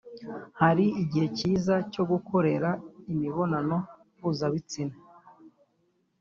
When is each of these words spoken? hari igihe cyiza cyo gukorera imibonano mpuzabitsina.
hari 0.59 0.85
igihe 1.03 1.27
cyiza 1.37 1.75
cyo 1.93 2.03
gukorera 2.11 2.69
imibonano 3.13 3.77
mpuzabitsina. 4.17 4.95